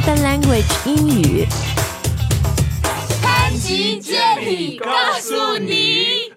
[0.00, 1.46] Spoken Language 英语。
[3.22, 6.32] 潘吉接力告诉你。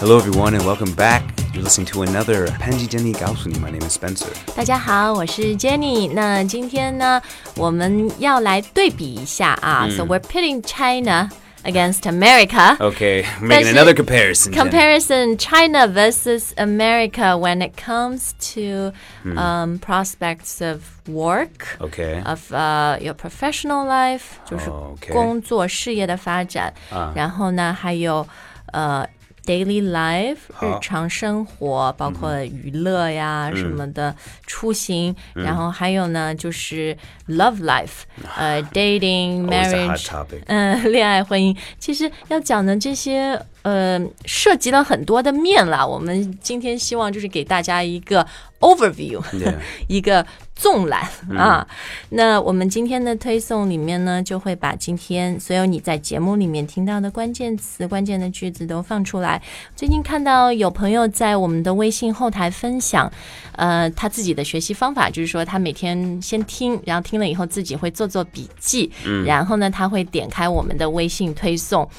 [0.00, 1.22] Hello, everyone, and welcome back.
[1.52, 3.60] You're listening to another Panji Jenny Gaosuni.
[3.60, 4.32] My name is Spencer.
[4.56, 6.10] 大家好，我是 Jenny。
[6.12, 7.20] 那今天呢，
[7.54, 9.86] 我们要来对比一下啊。
[9.94, 11.28] So we're pitting China
[11.64, 12.76] against America.
[12.80, 14.52] Okay, making 但是 another comparison.
[14.52, 14.56] Jenny.
[14.56, 18.92] Comparison China versus America when it comes to
[19.36, 21.76] um, prospects of work.
[21.80, 22.22] Okay.
[22.24, 26.72] of uh, your professional life，就是哦，OK 工作事业的发展。
[27.14, 28.26] 然后呢，还有
[28.72, 29.06] 呃
[29.45, 36.95] daily life 日常生活包括娱乐呀什么的出行然后还有呢就是
[37.27, 38.03] love life
[38.35, 40.09] 呃 dating marriage
[40.47, 41.55] 嗯恋爱婚姻。
[41.79, 45.83] 其实要讲的这些呃，涉及了很多的面啦。
[45.83, 48.23] 我们今天希望就是给大家一个
[48.59, 49.19] overview.
[49.89, 50.23] 一个
[50.55, 51.67] 纵览啊。
[52.09, 59.41] 那我们今天的推送里面呢，就会把今天所有你在节目里面听到的关键词、关键的句子都放出来。
[59.75, 63.11] 最近看到有朋友在我们的微信后台分享，
[63.53, 68.91] 呃，他自己的学习方法，就是说他每天先听，然后听了以后自己会做做笔记，
[69.25, 71.89] 然后呢，他会点开我们的微信推送，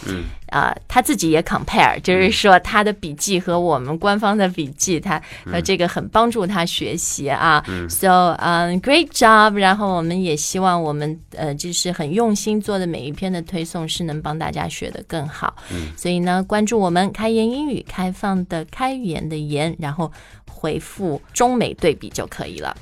[0.50, 7.64] 啊、他自己也 compare，就是说他的笔记和我们官方的笔记，他呃这个很帮助他学习啊。
[7.88, 9.54] So，嗯、g r e a t job。
[9.54, 15.56] 然后我们也希望我们呃就是很用心做的每一篇的推送是能帮大家学得更好。
[15.96, 20.10] 所以呢，关注我们开言英语，开放的开语言的言，然后
[20.50, 22.76] 回复中美对比就可以了。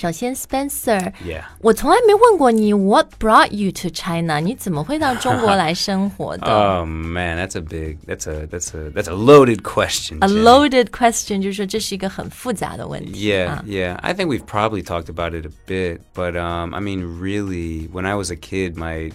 [0.00, 1.44] 首先，Spencer， Yeah.
[1.60, 4.40] 我从来没问过你，What brought you to China？
[4.40, 6.46] 你怎么会到中国来生活的？
[6.46, 10.18] Oh man, that's a big, that's a, that's a, that's a loaded question.
[10.20, 10.42] A Jenny.
[10.42, 13.32] loaded question，就是说这是一个很复杂的问题。
[13.32, 13.94] Yeah, 啊 yeah.
[14.02, 18.04] I think we've probably talked about it a bit, but um, I mean, really, when
[18.04, 19.10] I was a kid, my,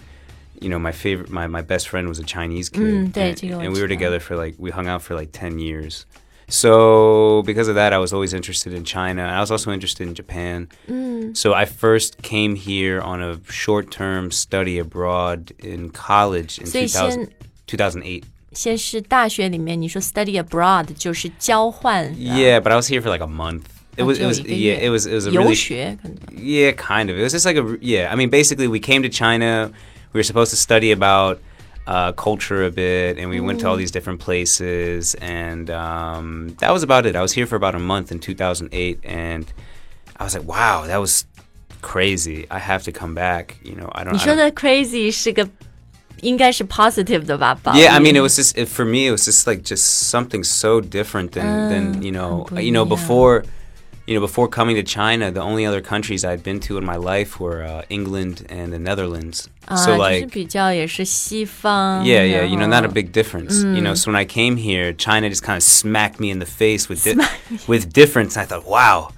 [0.60, 3.62] you know, my favorite, my, my best friend was a Chinese kid, 嗯，对， and, 这个我
[3.62, 4.00] and we were 知道。
[4.00, 6.02] together for like we hung out for like ten years.
[6.48, 9.22] So because of that, I was always interested in China.
[9.22, 10.68] I was also interested in Japan.
[11.34, 17.10] So I first came here on a short-term study abroad in college in 所以 2000,
[17.10, 17.28] 先
[17.66, 18.22] 2008.
[18.52, 23.62] 先是大学里面你说 study abroad 就是交换， Yeah, but I was here for like a month.
[23.96, 26.16] It was, it was, 只有一个 yeah, 月 it was, it was a 游 really, 学可能
[26.36, 27.18] yeah, kind of.
[27.18, 28.12] It was just like a, yeah.
[28.12, 29.70] I mean, basically, we came to China.
[30.12, 31.38] We were supposed to study about
[31.86, 36.70] uh, culture a bit, and we went to all these different places, and um, that
[36.72, 37.16] was about it.
[37.16, 39.52] I was here for about a month in 2008, and
[40.16, 41.26] I was like, wow, that was
[41.80, 42.46] crazy.
[42.50, 43.56] I have to come back.
[43.64, 44.12] You know, I don't.
[44.12, 45.48] 你 I 说 don't 的 crazy 是个
[46.20, 47.58] 应该是 positive 的吧？
[47.64, 49.08] 褒 yeah, I 义 mean, it was just it, for me.
[49.08, 52.86] It was just like just something so different than than you know, 很不一 you know,
[52.86, 52.88] 样。
[52.88, 53.42] before,
[54.06, 56.96] you know, before coming to China, the only other countries I'd been to in my
[56.96, 59.46] life were uh, England and the Netherlands.
[59.66, 62.04] 啊， so 就是 like, 比较也是西方。
[62.04, 63.62] yeah, yeah, 然 you know, 后 not a big difference.
[63.62, 66.46] You know, so when I came here, China just kind of smacked me in the
[66.46, 67.14] face with di-
[67.68, 68.36] with difference.
[68.36, 69.10] I thought, wow.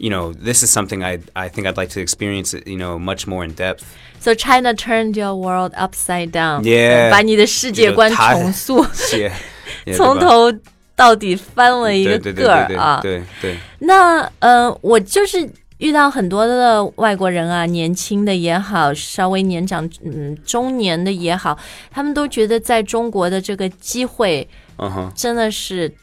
[0.00, 2.54] You know, this is something I I think I'd like to experience.
[2.54, 3.84] it, You know, much more in depth.
[4.20, 9.32] So China turned your world upside down， Yeah 把你的世界观这个他重塑， Yeah,
[9.86, 10.28] yeah 从对吧？
[10.28, 10.52] 头
[11.03, 12.99] 到底翻了一个对对对个儿对啊。
[13.01, 13.57] 对对。
[13.79, 15.49] 那呃，我就是
[15.79, 21.59] 遇到很多的外国人啊，年轻的也好，稍微年长嗯中年的也好，
[21.91, 24.47] 他们都觉得在中国的这个机会
[24.77, 25.13] Uh huh.
[25.13, 25.93] 真的是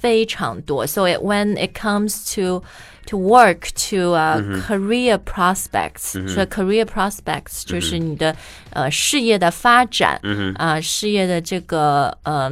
[0.00, 0.86] 非常多。
[0.86, 2.64] So when it comes to
[3.08, 8.34] to work to uh, career prospects，、所以 career prospects 就是你的、
[8.70, 10.18] 呃事业的发展，
[10.56, 12.50] 啊、事业的这个呃。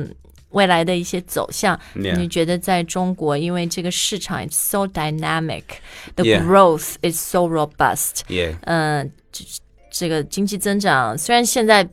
[0.51, 2.15] 未来的一些走向 Yeah.
[2.15, 6.43] 你觉得在中国，因为这个市场 is so dynamic，the Yeah.
[6.43, 8.55] growth is so robust， Yeah.
[8.61, 9.43] 嗯，这
[9.91, 11.87] 这个经济增长虽然现在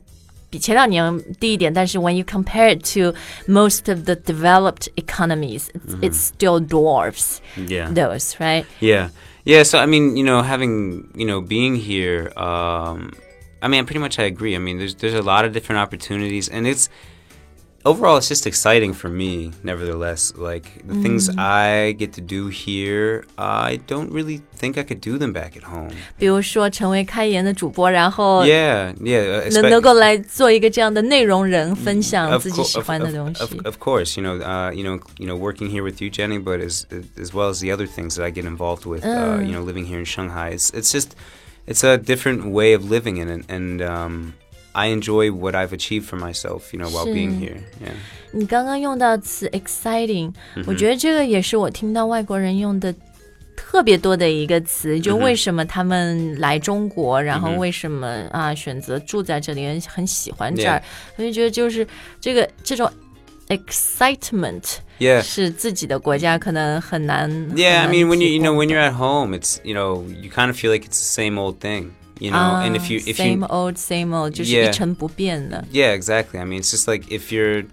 [0.49, 3.17] 比前两年低一点，但是 when you compare it to
[3.51, 7.93] most of the developed economies, it's, it's still dwarfs Yeah.
[7.93, 8.65] those, right?
[8.79, 9.09] Yeah.
[9.43, 9.63] Yeah.
[9.63, 13.11] So I mean, you know, having you know being here, um,
[13.61, 14.55] I mean, pretty much I agree.
[14.55, 16.87] I mean, there's there's a lot of different opportunities, and it's
[17.83, 19.51] overall it's just exciting for me.
[19.63, 25.01] Nevertheless, like the things I get to do here, I don't really think I could
[25.01, 25.91] do them back at home.
[26.17, 28.95] 比如说成为开言的主播，然后 Yeah.
[28.95, 29.41] Yeah.
[29.47, 33.59] uh, 能 espe- 能够来做一个这样的内容人，分享 Of 自己 cour- 喜 of- 欢的 of- 东 of- 西。
[33.63, 36.59] of course, you know, uh, you know, you know, working here with you, Jenny, but
[36.59, 36.85] as
[37.21, 39.85] as well as the other things that I get involved with, uh, you know, living
[39.85, 41.15] here in Shanghai, it's it's just
[41.67, 44.33] it's a different way of living in it, and um,
[44.73, 47.45] I enjoy what I've achieved for myself, you know, while being 是。
[47.45, 47.57] here.
[47.81, 47.93] Yeah.
[48.31, 50.33] 你刚刚用到词 exciting，、
[50.65, 52.93] 我觉得这个也是我听到外国人用的
[53.55, 60.83] 特别多的一个词，就为什么他们来中国，然后为什么啊选择住在这里，很喜欢这儿，
[61.15, 61.87] 我就觉得就是
[62.19, 62.91] 这个这种
[63.47, 64.79] excitement。
[64.99, 65.21] Yeah.
[65.21, 67.29] 是自己的国家可能很难。
[67.55, 69.59] Yeah, I 很难 mean, when you 体 you know 会 when you're at home, it's
[69.63, 72.76] you know you kind of feel like it's the same old thing, you know and
[72.76, 74.38] if ah, you if same you, old same old.
[74.44, 74.66] yeah,
[75.70, 76.38] yeah exactly.
[76.38, 77.64] I mean it's just like if you're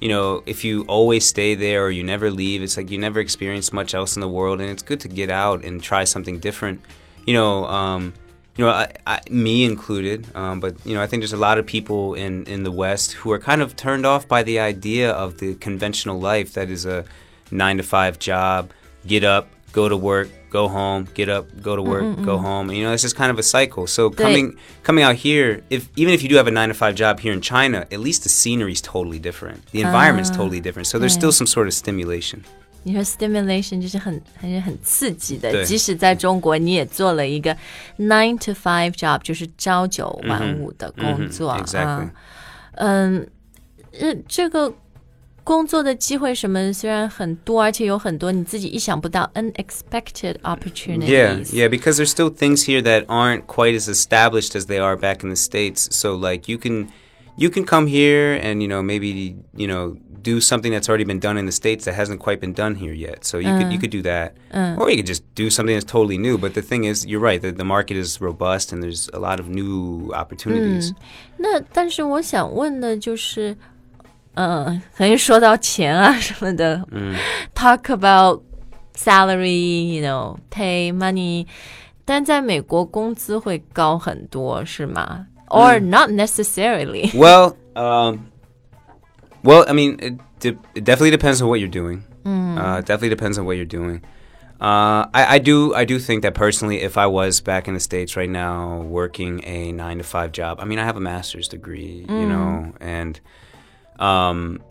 [0.00, 3.20] you know if you always stay there or you never leave it's like you never
[3.20, 6.38] experience much else in the world and it's good to get out and try something
[6.38, 6.80] different.
[7.26, 8.12] You know um,
[8.56, 11.58] you know I, I, me included um, but you know i think there's a lot
[11.58, 15.10] of people in in the west who are kind of turned off by the idea
[15.12, 17.04] of the conventional life that is a
[17.50, 18.70] nine to five job
[19.06, 22.69] get up go to work go home, get up, go to work, go home.
[22.69, 23.87] And, you know, it's just kind of a cycle.
[23.87, 26.95] So coming coming out here, if even if you do have a nine to five
[26.95, 29.65] job here in China, at least the scenery is totally different.
[29.71, 30.87] The environment is totally different.
[30.87, 32.43] So there's still some sort of stimulation.
[32.83, 37.53] 你说 stimulation 就是很还是很刺激的，对即使在中国，你也做了一个
[37.97, 42.11] nine to five job，就是朝九晚五的工作、嗯哼，exactly 啊。
[42.75, 43.27] 嗯，
[43.99, 44.73] 呃，这个
[45.43, 51.07] 工作的机会什么虽然很多，而且有很多你自己意想不到 unexpected opportunities。
[51.07, 54.97] Yeah, yeah, because there's still things here that aren't quite as established as they are
[54.97, 55.87] back in the states.
[55.91, 56.89] So like you can
[57.37, 61.21] you can come here and you know maybe you know do something that's already been
[61.21, 63.23] done in the states that hasn't quite been done here yet.
[63.23, 64.33] So you could you could do that,
[64.77, 66.37] or you could just do something that's totally new.
[66.37, 67.41] But the thing is, you're right.
[67.41, 70.93] The, the market is robust and there's a lot of new opportunities.
[71.37, 73.55] 那但是我想问的就是，
[74.35, 77.15] 呃，可以说到钱啊什么的，嗯，
[77.55, 78.43] talk about
[78.95, 81.47] salary，you know pay money，
[82.05, 85.27] 但在美国工资会高很多，是吗？
[85.49, 87.09] Or not necessarily？
[87.17, 88.27] Well, um,
[89.43, 92.03] well, I mean, it, de- it definitely depends on what you're doing.
[92.25, 94.01] Uh, it definitely depends on what you're doing.
[94.59, 97.79] Uh, I, I do I do think that personally, if I was back in the
[97.79, 101.47] states right now working a nine to five job, I mean, I have a master's
[101.47, 103.21] degree, you know, and
[104.01, 104.61] um,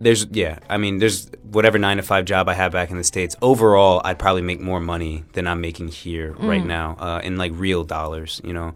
[0.00, 3.04] there's yeah, I mean, there's whatever nine to five job I have back in the
[3.04, 3.36] states.
[3.42, 7.52] Overall, I'd probably make more money than I'm making here right now uh, in like
[7.54, 8.74] real dollars, you know.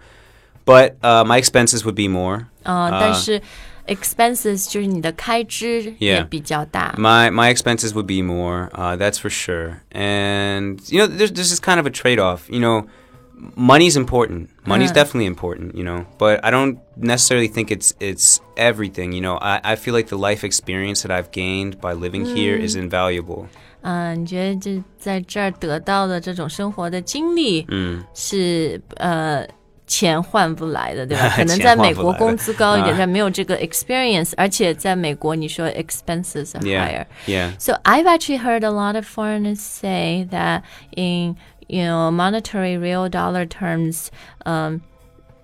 [0.64, 2.48] But uh, my expenses would be more.
[2.62, 3.40] 啊、但是
[3.86, 6.94] expenses 就是你的开支也 Yeah 比较大。
[6.98, 8.70] My my expenses would be more.
[8.72, 9.82] Uh, that's for sure.
[9.92, 12.48] And you know, there's there's this kind of a trade off.
[12.48, 12.86] You know,
[13.56, 14.50] money's important.
[14.64, 15.74] Money's definitely important.
[15.74, 19.12] You know, but I don't necessarily think it's it's everything.
[19.12, 22.56] You know, I, I feel like the life experience that I've gained by living here
[22.56, 23.46] is invaluable.
[23.86, 29.46] 嗯、你觉得这在这儿得到的这种生活的经历，嗯是呃
[29.86, 31.28] 钱换不来的，对吧？
[31.36, 36.80] 可能钱在美国换不来的工资高一点，啊但没有这个 experience，而且在美国你说 expenses are Yeah.
[36.80, 37.06] higher。
[37.26, 37.50] Yeah.
[37.58, 40.62] So I've actually heard a lot of foreigners say that
[40.96, 41.36] in
[41.68, 44.08] you know monetary real dollar terms,
[44.44, 44.80] um,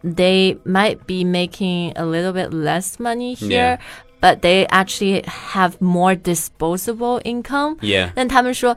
[0.02, 3.78] they might be making a little bit less money here, Yeah.
[4.20, 5.22] but they actually
[5.52, 7.76] have more disposable income.
[7.80, 8.10] Yeah.
[8.14, 8.76] 但他们说，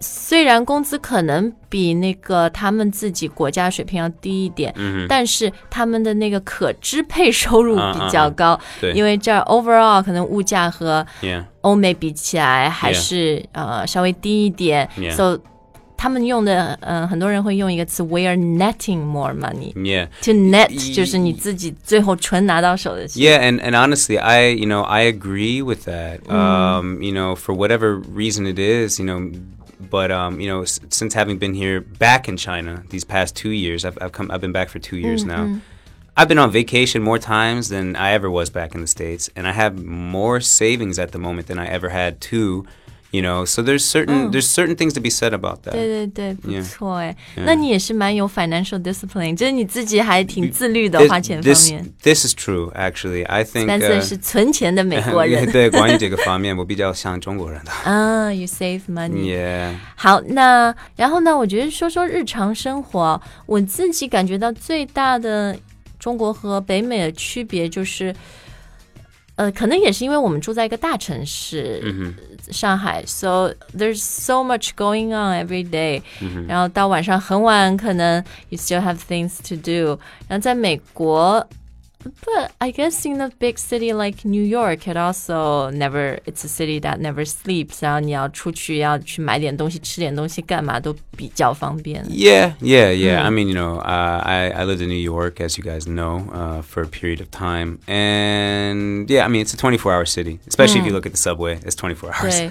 [0.00, 4.74] 虽然工资可能比那个他们自己国家水平要低一点，
[5.08, 11.44] 但是他们的那个可支配收入比较高，对因为这儿 overall 可能物价和 Yeah.
[11.62, 15.12] 欧美比起来还是呃稍微低一点 Yeah.
[15.12, 15.38] so
[15.98, 20.08] 他们用的呃很多人会用一个词 we are netting more money Yeah.
[20.22, 26.20] to net Y- 就是你自己最后纯拿到手的钱 Yeah, and, and honestly, I you know I agree with that.
[26.28, 29.30] Um, you know, for whatever reason it is, you know,
[29.90, 33.50] but um, you know, s- since having been here back in China these past two
[33.52, 35.58] years, I've, I've come I've been back for two years now.
[36.16, 39.48] I've been on vacation more times than I ever was back in the states, and
[39.48, 42.66] I have more savings at the moment than I ever had too.
[43.10, 45.70] You know, so there's certain there's certain things to be said about that.
[45.70, 46.68] 对对对，不 Yeah.
[46.68, 47.16] 错哎。
[47.36, 51.94] 那你也是蛮有 financial discipline，就是你自己还挺自律的 This, 花钱方 this, 面。
[52.02, 53.24] this is true, actually.
[53.26, 53.66] I think.
[53.66, 57.70] 但 uh, 是是存钱的美国人对，关于这个方面，我比较像中国人的。
[57.70, 59.32] 啊，you save money。
[59.32, 59.76] Yeah.
[59.94, 61.38] 好，那然后呢？
[61.38, 65.56] 我觉得说说日常生活，我自己感觉到最大的
[66.00, 68.12] 中国和北美的区别就是，
[69.36, 72.37] 呃，可能也是因为我们住在一个大城市，上
[72.76, 76.02] 海，so there's so much going on every day，、
[76.46, 79.98] 然后到晚上很晚，可能 you still have things to do。
[80.28, 81.46] 然后在美国。
[82.26, 86.48] But I guess in a big city like New York, it also never, it's a
[86.48, 87.78] city that never sleeps.
[87.80, 92.04] 然后你要出去要去买点东西、吃点东西，干嘛都比较方便。
[92.10, 93.22] Yeah, yeah, yeah.
[93.22, 96.28] I mean, you know, uh, I, I lived in New York, as you guys know,
[96.30, 97.78] uh, for a period of time.
[97.86, 101.18] And yeah, I mean, it's a 24 hour city, especially if you look at the
[101.18, 102.38] subway, it's 24 hours.
[102.38, 102.50] 对，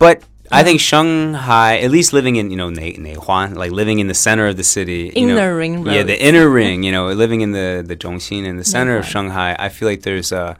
[0.00, 4.08] But I think Shanghai, at least living in you know Nei Neihuan, like living in
[4.08, 6.06] the center of the city, you know, Inner ring yeah, roads.
[6.08, 9.12] the inner ring, you know, living in the the Zhongxin in the center of Neihuan.
[9.12, 9.56] Shanghai.
[9.58, 10.56] I feel like there's a,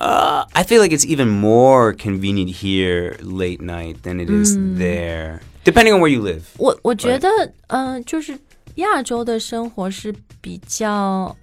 [0.00, 4.78] uh, I feel like it's even more convenient here late night than it is Mm.
[4.78, 6.42] there, depending on where you live.
[6.58, 7.28] 我我觉得，
[7.68, 8.36] 嗯、就是
[8.76, 11.34] 亚洲的生活是比较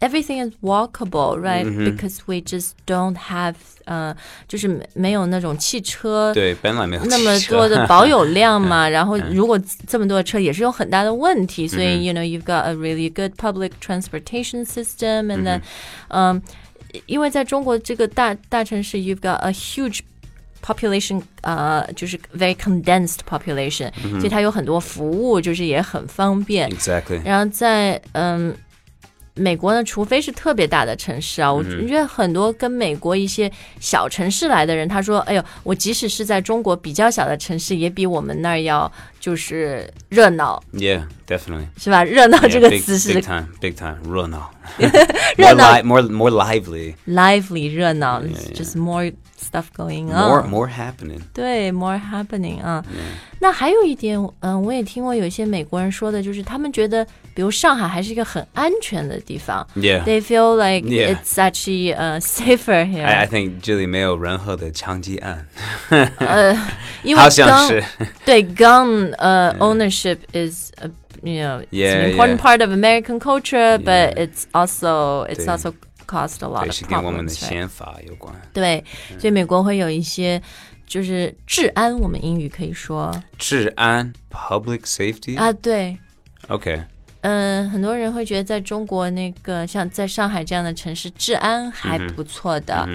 [0.00, 1.64] everything is walkable, right?
[1.64, 3.54] Because we just don't have
[3.86, 4.14] 呃，
[4.48, 15.60] 就是没没有那种汽车对，本来没有那么汽车多的保有量嘛，然后如果这么多的车也是有很大的问题，所以 you know you've got a really good public transportation system and then，
[16.08, 16.40] 嗯，
[17.06, 20.00] 因为在中国这个大大城市，you've got a huge
[20.62, 26.70] population，呃，就是 very condensed population，所以它有很多服务，就是也很方便。
[26.70, 27.20] exactly.
[27.22, 28.54] 然后在嗯
[29.39, 41.67] 美国呢，除非是特别大的城市啊，我觉得很多跟美国一些小城市来的人，他说：“哎呦，我即使是在中国比较小的城市，也比我们那儿要就是热闹，Yeah, definitely.
[41.77, 42.03] 是吧？
[42.03, 43.97] 热闹这个词是 big time, big time.
[44.03, 44.51] 热闹。
[45.37, 46.93] 热 more, 闹 more, more lively.
[47.07, 48.21] lively 热闹
[48.53, 51.20] just more stuff going More, on， more happening.
[51.32, 52.84] 对，more happening 啊。
[53.40, 59.66] 那还有一点，嗯，我也听过有一些美国人说的，就是他们觉得，比如上海还是一个很安全的地方。
[59.76, 60.02] Yeah.
[60.04, 61.14] They feel like Yeah.
[61.14, 63.04] it's actually uh, safer here.
[63.04, 65.46] I, I think 这里没有任何的枪击案。
[67.02, 67.84] 因为好像 gun 是。
[68.24, 70.90] 对 gun uh, ownership is a,
[71.22, 72.42] you know it's Yeah, an important yeah.
[72.42, 74.26] part of American culture, but Yeah.
[74.26, 75.74] it's also it's 对 also
[76.09, 77.31] caused a lot 对，of 是跟我们的?
[77.31, 78.33] 宪法有关。
[78.51, 78.83] 对，
[79.19, 80.41] 所以美国会有一些
[80.87, 85.37] 就是治安，我们英语可以说治安 （public safety）。
[85.37, 85.97] 啊，对。
[86.47, 86.81] OK，
[87.21, 92.87] 嗯，很多人会觉得在中国那个像在上海这样的城市，治安还不错的。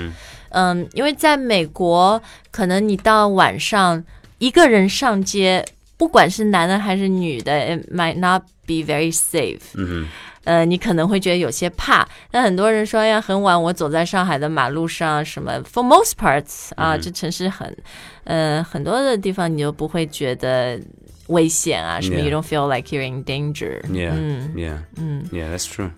[0.51, 4.03] 嗯因为在美国，可能你到晚上
[4.39, 5.65] 一个人上街，
[5.97, 9.61] 不管是男的还是女的，it might not be very safe。
[9.75, 10.09] 嗯
[10.45, 12.07] 呃，你可能会觉得有些怕。
[12.31, 17.77] 但很多人说，哎呀，很晚我走在上海的马路上，什么，for most parts 啊，这城市很，
[18.25, 20.81] 呃，很多的地方你就不会觉得
[21.29, 22.29] 危险啊，什么 Yeah.
[22.29, 23.81] you don't feel like you're in danger。
[23.89, 25.25] ，Yeah，嗯 yeah，嗯。
[25.33, 25.91] yeah，that's true。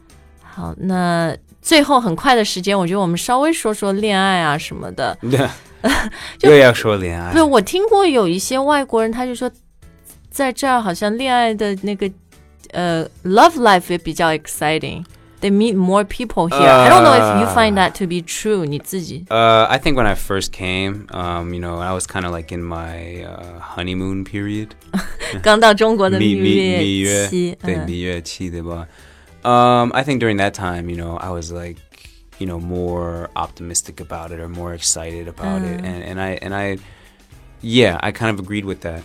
[0.42, 5.18] 好，那最后很快的时间，我觉得我们稍微说说恋爱啊什么的。
[6.40, 7.42] 又要说恋爱对，。
[7.42, 9.50] 我听过有一些外国人，他就说，
[10.30, 12.10] 在这儿好像恋爱的那个
[12.71, 16.69] 呃 love life 也比较 exciting。They meet more people here.
[16.69, 18.63] I don't know if you find that to be true.
[18.63, 22.31] 你自己 Uh, I think when I first came, um, you know, I was kind of
[22.31, 24.69] like in my uh, honeymoon period.
[25.41, 28.87] 刚到中国的蜜蜜蜜蜜月月期，对嗯蜜月期对吧？
[29.43, 31.77] Um, I think during that time, you know, I was like,
[32.37, 36.53] you know, more optimistic about it or more excited about it, and and I and
[36.53, 36.77] I,
[37.63, 39.01] yeah, I kind of agreed with that.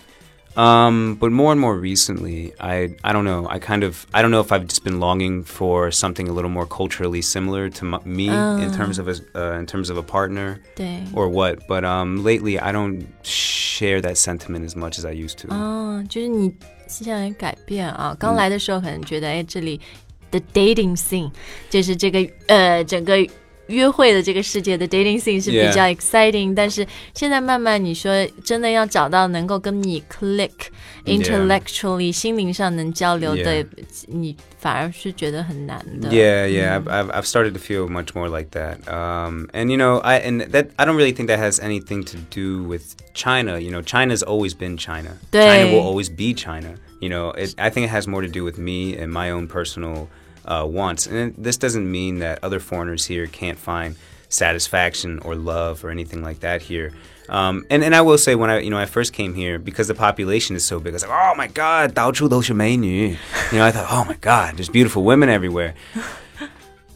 [0.55, 3.45] Um, but more and more recently, I I don't know.
[3.47, 6.49] I kind of I don't know if I've just been longing for something a little
[6.49, 10.01] more culturally similar to m- me in terms of a uh, in terms of a
[10.01, 11.67] partner 对 or what.
[11.67, 15.49] But um, lately, I don't share that sentiment as much as I used to.
[15.53, 16.51] 哦，就是你
[16.87, 18.15] 现在改变啊。
[18.17, 19.79] 刚来的时候可能觉得，哎，这里
[20.31, 21.31] 的 dating scene
[21.69, 23.15] 就是这个呃整个
[23.71, 25.73] 约会的这个世界的 dating scene 是比 Yeah.
[25.73, 30.51] 较 exciting，但是现在慢慢你说真的要找到能够跟你 click
[31.05, 33.67] intellectually 心灵上能交流的 Yeah.
[34.07, 36.09] 你反而是觉得很难的。
[36.09, 38.77] Yeah, yeah, I've, I've I've started to feel much more like that.
[38.87, 42.17] Um, and you know, I and that I don't really think that has anything to
[42.29, 43.59] do with China.
[43.59, 45.17] You know, China's always been China.
[45.31, 45.73] China对。
[45.73, 46.75] will always be China.
[46.99, 49.47] You know, it, I think it has more to do with me and my own
[49.47, 50.07] personal
[50.45, 51.07] uh, wants.
[51.07, 53.95] And this doesn't mean that other foreigners here can't find
[54.29, 56.91] satisfaction or love or anything like that here.
[57.29, 59.87] Um, and, and I will say when I you know I first came here because
[59.89, 63.17] the population is so big, I was like, oh my god, 到处都是美女.
[63.51, 65.73] You know, I thought, oh my god, there's beautiful women everywhere.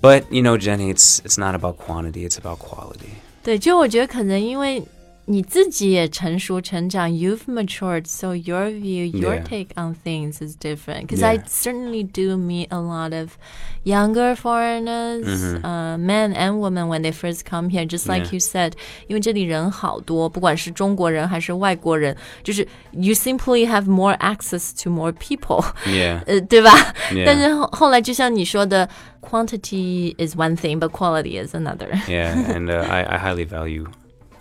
[0.01, 3.15] But you know, Jenny, it's it's not about quantity; it's about quality.
[3.43, 4.81] 对，就我觉得可能因为
[5.25, 9.43] 你自己也成熟成长，you've matured, so your view, your Yeah.
[9.43, 11.05] take on things is different.
[11.05, 11.43] Because I Yeah.
[11.47, 13.37] certainly do meet a lot of
[13.85, 15.63] younger foreigners, Mm-hmm.
[15.63, 17.85] uh, men and women when they first come here.
[17.85, 18.33] Just like Yeah.
[18.33, 18.73] you said，
[19.07, 26.71] 因为这里人好多，不管是中国人还是外国人，就是 you simply have more access to more people， Yeah, 呃，对吧
[27.11, 27.25] Yeah.
[27.25, 28.89] 但是后后来就像你说的，
[29.21, 31.89] quantity is one thing, but quality is another.
[32.07, 33.85] yeah, and uh, I, I highly value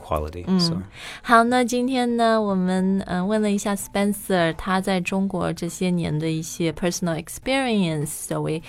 [0.05, 0.45] quality.
[0.59, 0.83] So
[1.23, 8.61] 好，那今天呢，我们嗯、呃问了一下 Spencer 他在中国这些年的一些 personal experience，so we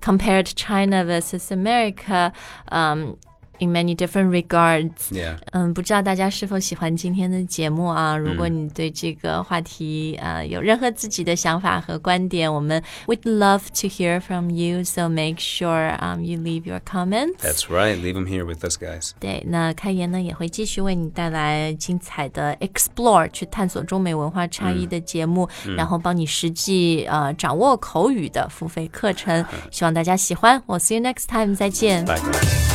[0.00, 2.32] compared China versus America，
[2.66, 3.16] 嗯、
[3.60, 5.10] in many different regards.
[5.10, 5.38] Yeah.
[5.52, 8.14] 嗯，不知道大家是否喜欢今天的节目啊？
[8.14, 14.84] 如果你对这个话题呃有任何自己的想法和观点，我们 would love to hear from you.
[14.84, 17.38] So make sure um you leave your comments.
[17.38, 17.96] That's right.
[17.96, 19.12] Leave them here with us, guys.
[19.18, 29.42] 对，那开言呢也会继续为你带来精彩的 explore 去探索中美文化差异的节目，然后帮你实际呃掌握口语的付费课程。
[29.70, 30.62] 希望大家喜欢。
[30.66, 32.04] 我 see you next time，再见。
[32.04, 32.69] Bye, guys.